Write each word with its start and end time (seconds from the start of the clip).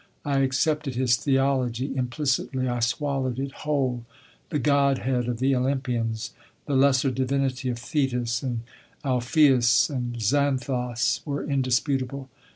I 0.25 0.39
accepted 0.39 0.95
his 0.95 1.15
theology 1.15 1.95
implicitly; 1.95 2.67
I 2.67 2.79
swallowed 2.79 3.37
it 3.37 3.51
whole. 3.51 4.03
The 4.49 4.57
Godhead 4.57 5.27
of 5.27 5.37
the 5.37 5.55
Olympians, 5.55 6.33
the 6.65 6.75
lesser 6.75 7.11
divinity 7.11 7.69
of 7.69 7.77
Thetis 7.77 8.41
and 8.41 8.61
Alpheios 9.05 9.91
and 9.91 10.15
Xanthos 10.19 11.21
were 11.23 11.43
indisputable. 11.43 12.31